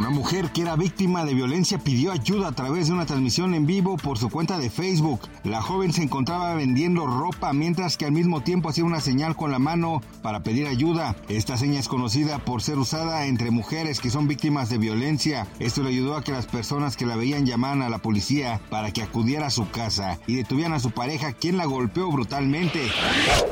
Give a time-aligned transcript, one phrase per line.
[0.00, 3.66] Una mujer que era víctima de violencia pidió ayuda a través de una transmisión en
[3.66, 5.20] vivo por su cuenta de Facebook.
[5.44, 9.50] La joven se encontraba vendiendo ropa mientras que al mismo tiempo hacía una señal con
[9.50, 11.16] la mano para pedir ayuda.
[11.28, 15.46] Esta seña es conocida por ser usada entre mujeres que son víctimas de violencia.
[15.58, 18.92] Esto le ayudó a que las personas que la veían llamaran a la policía para
[18.92, 22.88] que acudiera a su casa y detuvieran a su pareja quien la golpeó brutalmente.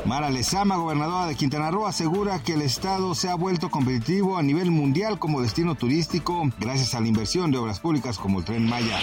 [0.07, 4.41] Mara Lezama, gobernadora de Quintana Roo, asegura que el estado se ha vuelto competitivo a
[4.41, 8.67] nivel mundial como destino turístico gracias a la inversión de obras públicas como el tren
[8.67, 8.97] Maya.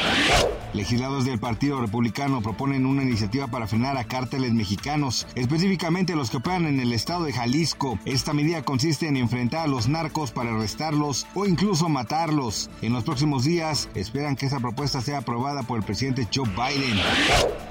[0.73, 6.37] Legisladores del Partido Republicano proponen una iniciativa para frenar a cárteles mexicanos, específicamente los que
[6.39, 7.99] operan en el estado de Jalisco.
[8.05, 12.71] Esta medida consiste en enfrentar a los narcos para arrestarlos o incluso matarlos.
[12.83, 16.99] En los próximos días esperan que esa propuesta sea aprobada por el presidente Joe Biden.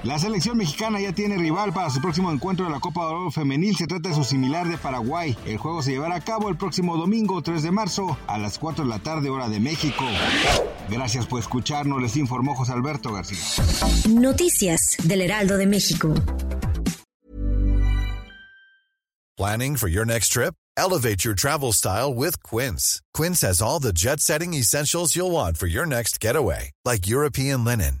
[0.02, 3.30] La selección mexicana ya tiene rival para su próximo encuentro de la Copa de Oro
[3.30, 3.76] Femenil.
[3.76, 5.36] Se trata de su similar de Paraguay.
[5.46, 8.84] El juego se llevará a cabo el próximo domingo 3 de marzo a las 4
[8.84, 10.04] de la tarde hora de México.
[10.88, 13.38] Gracias por escucharnos, les informó José Alberto García.
[14.08, 16.14] Noticias del Heraldo de México.
[19.36, 20.54] Planning for your next trip?
[20.78, 23.02] Elevate your travel style with Quince.
[23.12, 27.62] Quince has all the jet setting essentials you'll want for your next getaway, like European
[27.62, 28.00] linen,